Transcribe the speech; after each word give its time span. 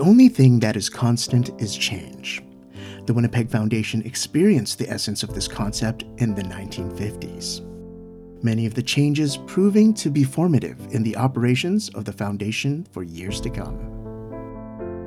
only 0.00 0.28
thing 0.28 0.60
that 0.60 0.76
is 0.76 0.90
constant 0.90 1.50
is 1.62 1.74
change. 1.74 2.42
The 3.06 3.14
Winnipeg 3.14 3.48
Foundation 3.48 4.02
experienced 4.02 4.78
the 4.78 4.90
essence 4.90 5.22
of 5.22 5.34
this 5.34 5.48
concept 5.48 6.04
in 6.18 6.34
the 6.34 6.42
1950s. 6.42 7.64
Many 8.42 8.66
of 8.66 8.74
the 8.74 8.82
changes 8.82 9.38
proving 9.46 9.94
to 9.94 10.10
be 10.10 10.24
formative 10.24 10.78
in 10.92 11.02
the 11.02 11.16
operations 11.16 11.88
of 11.94 12.04
the 12.04 12.12
foundation 12.12 12.86
for 12.92 13.02
years 13.02 13.40
to 13.40 13.48
come. 13.48 13.78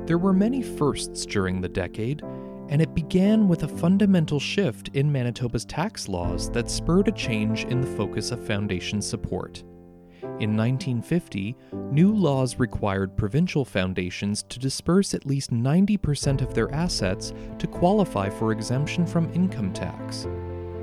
There 0.06 0.18
were 0.18 0.32
many 0.32 0.62
firsts 0.62 1.24
during 1.24 1.60
the 1.60 1.68
decade, 1.68 2.22
and 2.68 2.82
it 2.82 2.92
began 2.92 3.46
with 3.46 3.62
a 3.62 3.68
fundamental 3.68 4.40
shift 4.40 4.88
in 4.94 5.12
Manitoba's 5.12 5.64
tax 5.64 6.08
laws 6.08 6.50
that 6.50 6.68
spurred 6.68 7.06
a 7.06 7.12
change 7.12 7.66
in 7.66 7.80
the 7.80 7.96
focus 7.96 8.32
of 8.32 8.44
foundation 8.44 9.00
support. 9.00 9.62
In 10.42 10.56
1950, 10.56 11.54
new 11.92 12.12
laws 12.12 12.58
required 12.58 13.16
provincial 13.16 13.64
foundations 13.64 14.42
to 14.48 14.58
disperse 14.58 15.14
at 15.14 15.24
least 15.24 15.52
90% 15.52 16.42
of 16.42 16.52
their 16.52 16.68
assets 16.74 17.32
to 17.60 17.68
qualify 17.68 18.28
for 18.28 18.50
exemption 18.50 19.06
from 19.06 19.32
income 19.34 19.72
tax. 19.72 20.26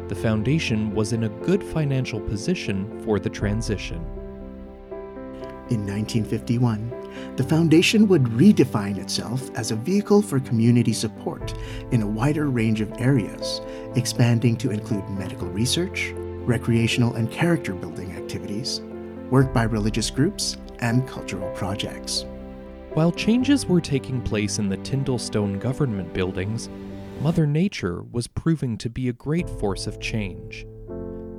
The 0.08 0.16
foundation 0.16 0.95
was 0.95 1.12
in 1.12 1.26
a 1.26 1.36
good 1.44 1.62
financial 1.62 2.22
position 2.22 3.03
for 3.03 3.20
the 3.20 3.30
transition. 3.30 3.98
In 5.72 5.86
1951, 5.86 7.36
the 7.36 7.44
Foundation 7.44 8.08
would 8.08 8.23
redefine 8.23 8.98
itself 8.98 9.50
as 9.55 9.72
a 9.72 9.76
vehicle 9.76 10.22
for 10.22 10.39
community 10.39 10.94
support 10.94 11.53
in 11.91 12.02
a 12.02 12.08
wider 12.08 12.50
range 12.50 12.80
of 12.80 12.94
areas, 13.02 13.59
expanding 13.98 14.55
to 14.55 14.72
include 14.72 15.09
medical 15.09 15.50
research, 15.50 16.14
recreational 16.45 17.16
and 17.16 17.30
character 17.30 17.73
building 17.73 18.14
activities, 18.14 18.80
work 19.31 19.53
by 19.53 19.63
religious 19.63 20.09
groups, 20.09 20.58
and 20.80 21.08
cultural 21.08 21.49
projects. 21.52 22.25
While 22.94 23.11
changes 23.11 23.66
were 23.66 23.81
taking 23.81 24.21
place 24.21 24.59
in 24.59 24.69
the 24.69 24.77
Tyndall 24.77 25.19
Stone 25.19 25.59
government 25.59 26.13
buildings, 26.13 26.69
Mother 27.21 27.45
Nature 27.45 28.03
was 28.11 28.27
proving 28.27 28.77
to 28.77 28.89
be 28.89 29.09
a 29.09 29.13
great 29.13 29.49
force 29.49 29.88
of 29.88 29.99
change. 29.99 30.66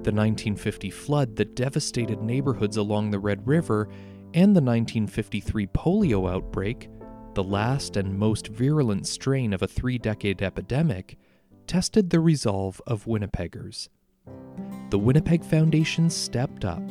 The 0.02 0.12
1950 0.12 0.90
flood 0.90 1.36
that 1.36 1.56
devastated 1.56 2.22
neighborhoods 2.22 2.76
along 2.76 3.10
the 3.10 3.18
Red 3.18 3.46
River 3.46 3.88
and 4.34 4.54
the 4.54 4.62
1953 4.62 5.66
polio 5.68 6.30
outbreak, 6.30 6.88
the 7.34 7.42
last 7.42 7.96
and 7.96 8.18
most 8.18 8.48
virulent 8.48 9.06
strain 9.06 9.52
of 9.52 9.62
a 9.62 9.68
three 9.68 9.98
decade 9.98 10.42
epidemic, 10.42 11.16
tested 11.66 12.10
the 12.10 12.20
resolve 12.20 12.80
of 12.86 13.04
Winnipeggers. 13.04 13.88
The 14.90 14.98
Winnipeg 14.98 15.44
Foundation 15.44 16.10
stepped 16.10 16.64
up, 16.64 16.82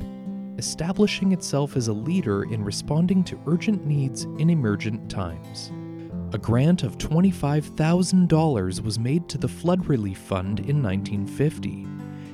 establishing 0.59 1.31
itself 1.31 1.75
as 1.75 1.87
a 1.87 1.93
leader 1.93 2.43
in 2.43 2.63
responding 2.63 3.23
to 3.23 3.41
urgent 3.47 3.87
needs 3.87 4.25
in 4.37 4.51
emergent 4.51 5.09
times. 5.09 5.71
A 6.33 6.37
grant 6.37 6.83
of 6.83 6.99
$25,000 6.99 8.81
was 8.81 8.99
made 8.99 9.27
to 9.29 9.39
the 9.39 9.47
Flood 9.47 9.87
Relief 9.87 10.19
Fund 10.19 10.59
in 10.59 10.83
1950, 10.83 11.87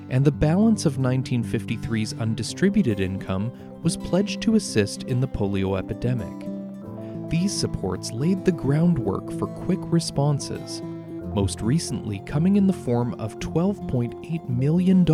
and 0.09 0.25
the 0.25 0.31
balance 0.31 0.85
of 0.85 0.97
1953's 0.97 2.13
undistributed 2.15 2.99
income 2.99 3.53
was 3.83 3.95
pledged 3.95 4.41
to 4.41 4.55
assist 4.55 5.03
in 5.03 5.21
the 5.21 5.27
polio 5.27 5.79
epidemic. 5.79 6.49
These 7.29 7.53
supports 7.53 8.11
laid 8.11 8.43
the 8.43 8.51
groundwork 8.51 9.31
for 9.39 9.47
quick 9.47 9.79
responses, 9.83 10.81
most 11.35 11.59
recently 11.59 12.19
coming 12.19 12.55
in 12.55 12.65
the 12.65 12.71
form 12.71 13.13
of 13.15 13.37
$12.8 13.39 14.47
million 14.47 15.05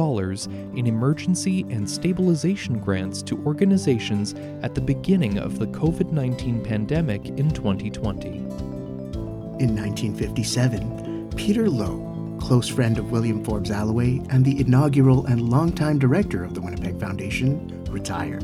in 0.78 0.86
emergency 0.88 1.66
and 1.72 1.90
stabilization 1.90 2.78
grants 2.78 3.24
to 3.24 3.44
organizations 3.44 4.36
at 4.62 4.76
the 4.76 4.82
beginning 4.82 5.40
of 5.40 5.58
the 5.58 5.66
COVID 5.66 6.12
19 6.12 6.64
pandemic 6.64 7.26
in 7.26 7.50
2020. 7.50 8.28
In 8.28 9.76
1957, 9.76 11.32
Peter 11.36 11.68
Lowe, 11.68 12.38
close 12.40 12.68
friend 12.68 13.00
of 13.00 13.12
William 13.12 13.44
Forbes 13.44 13.72
Alloway 13.72 14.22
and 14.30 14.46
the 14.46 14.62
inaugural 14.62 15.26
and 15.26 15.50
longtime 15.50 15.98
director 15.98 16.44
of 16.44 16.54
the 16.54 16.62
Winnipeg 16.62 17.00
Foundation, 17.00 17.84
retired. 17.86 18.44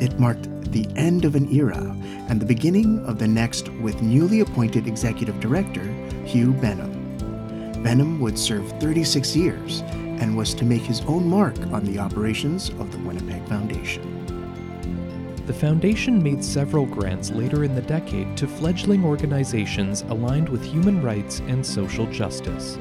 It 0.00 0.18
marked 0.18 0.48
the 0.72 0.88
end 0.96 1.24
of 1.24 1.36
an 1.36 1.52
era 1.54 1.96
and 2.28 2.40
the 2.40 2.46
beginning 2.46 3.04
of 3.06 3.18
the 3.18 3.28
next 3.28 3.68
with 3.68 4.02
newly 4.02 4.40
appointed 4.40 4.88
executive 4.88 5.38
director 5.38 5.82
Hugh 6.24 6.52
Benham. 6.52 7.82
Benham 7.82 8.20
would 8.20 8.38
serve 8.38 8.68
36 8.80 9.34
years 9.34 9.80
and 10.20 10.36
was 10.36 10.54
to 10.54 10.64
make 10.64 10.82
his 10.82 11.00
own 11.02 11.28
mark 11.28 11.58
on 11.72 11.84
the 11.84 11.98
operations 11.98 12.70
of 12.70 12.92
the 12.92 12.98
Winnipeg 12.98 13.46
Foundation. 13.48 14.22
The 15.46 15.52
Foundation 15.52 16.22
made 16.22 16.44
several 16.44 16.86
grants 16.86 17.32
later 17.32 17.64
in 17.64 17.74
the 17.74 17.82
decade 17.82 18.36
to 18.36 18.46
fledgling 18.46 19.04
organizations 19.04 20.02
aligned 20.02 20.48
with 20.48 20.64
human 20.64 21.02
rights 21.02 21.40
and 21.48 21.66
social 21.66 22.06
justice. 22.06 22.78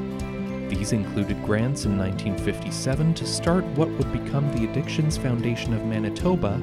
These 0.70 0.94
included 0.94 1.44
grants 1.44 1.86
in 1.86 1.98
1957 1.98 3.16
to 3.16 3.26
start 3.26 3.66
what 3.76 3.90
would 3.90 4.14
become 4.14 4.50
the 4.56 4.70
Addictions 4.70 5.18
Foundation 5.18 5.74
of 5.74 5.84
Manitoba 5.86 6.54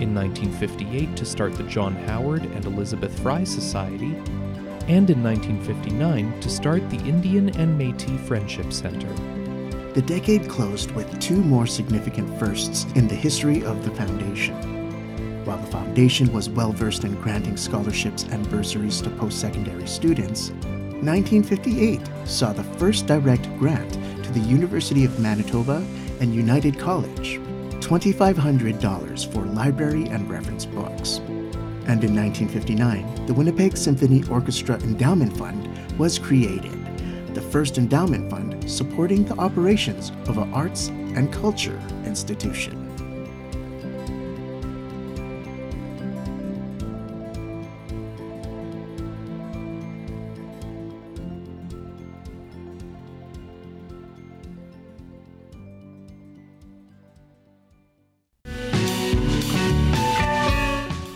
in 0.00 0.12
1958 0.12 1.16
to 1.16 1.24
start 1.24 1.54
the 1.54 1.62
John 1.62 1.94
Howard 1.94 2.42
and 2.42 2.64
Elizabeth 2.64 3.16
Fry 3.20 3.44
Society, 3.44 4.16
and 4.88 5.10
in 5.10 5.22
1959 5.22 6.40
to 6.40 6.48
start 6.50 6.88
the 6.90 6.98
Indian 6.98 7.48
and 7.58 7.76
Metis 7.76 8.20
Friendship 8.26 8.72
Center. 8.72 9.12
The 9.94 10.02
decade 10.02 10.48
closed 10.48 10.90
with 10.92 11.20
two 11.20 11.36
more 11.36 11.66
significant 11.66 12.38
firsts 12.38 12.84
in 12.94 13.08
the 13.08 13.14
history 13.14 13.64
of 13.64 13.84
the 13.84 13.90
Foundation. 13.90 14.54
While 15.44 15.58
the 15.58 15.70
Foundation 15.70 16.32
was 16.32 16.48
well 16.48 16.72
versed 16.72 17.04
in 17.04 17.14
granting 17.20 17.56
scholarships 17.56 18.24
and 18.24 18.48
bursaries 18.48 19.00
to 19.02 19.10
post 19.10 19.40
secondary 19.40 19.86
students, 19.86 20.50
1958 21.02 22.00
saw 22.24 22.52
the 22.52 22.62
first 22.62 23.06
direct 23.06 23.44
grant 23.58 23.92
to 24.24 24.32
the 24.32 24.40
University 24.40 25.04
of 25.04 25.18
Manitoba 25.18 25.84
and 26.20 26.34
United 26.34 26.78
College 26.78 27.40
$2,500 27.80 29.32
for 29.32 29.44
library 29.44 30.06
and 30.08 30.30
reference 30.30 30.64
books. 30.64 31.20
And 31.86 32.04
in 32.04 32.14
1959, 32.14 33.26
the 33.26 33.34
Winnipeg 33.34 33.76
Symphony 33.76 34.22
Orchestra 34.30 34.76
Endowment 34.80 35.36
Fund 35.36 35.68
was 35.98 36.18
created, 36.18 36.78
the 37.34 37.40
first 37.40 37.78
endowment 37.78 38.30
fund 38.30 38.70
supporting 38.70 39.24
the 39.24 39.36
operations 39.36 40.10
of 40.28 40.38
an 40.38 40.52
arts 40.52 40.88
and 40.88 41.32
culture 41.32 41.80
institution. 42.04 42.81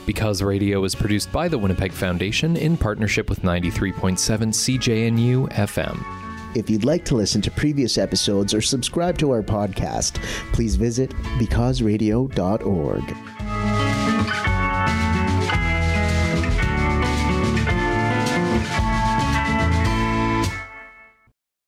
Because 0.06 0.43
Radio 0.43 0.84
is 0.84 0.94
produced 0.94 1.31
by 1.33 1.49
the 1.49 1.59
Winnipeg 1.59 1.93
Foundation 1.93 2.56
in 2.56 2.77
partnership 2.77 3.28
with 3.28 3.43
93.7 3.43 4.17
CJNU 4.19 5.53
FM. 5.53 6.56
If 6.56 6.71
you'd 6.71 6.84
like 6.84 7.05
to 7.06 7.15
listen 7.17 7.43
to 7.43 7.50
previous 7.50 7.99
episodes 7.99 8.55
or 8.55 8.62
subscribe 8.62 9.19
to 9.19 9.31
our 9.31 9.43
podcast, 9.43 10.22
please 10.53 10.77
visit 10.77 11.11
becauseradio.org. 11.39 13.36